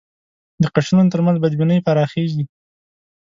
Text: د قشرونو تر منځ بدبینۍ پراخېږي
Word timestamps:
د 0.61 0.63
قشرونو 0.75 1.11
تر 1.13 1.19
منځ 1.25 1.37
بدبینۍ 1.39 1.79
پراخېږي 1.85 2.43